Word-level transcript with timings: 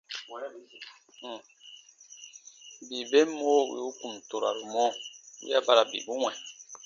Bii 2.87 3.07
ben 3.09 3.27
mɔwo 3.37 3.61
wì 3.71 3.77
u 3.87 3.91
kùn 3.99 4.15
toraru 4.29 4.63
mɔ, 4.73 4.83
wiya 5.41 5.59
ba 5.65 5.71
ra 5.77 5.83
bibu 5.91 6.13
wɛ̃. 6.23 6.35